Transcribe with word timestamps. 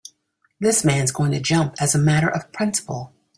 This 0.59 0.83
man's 0.83 1.11
going 1.11 1.31
to 1.31 1.39
jump 1.39 1.75
as 1.79 1.93
a 1.93 1.99
matter 1.99 2.27
of 2.27 2.51
principle. 2.51 3.13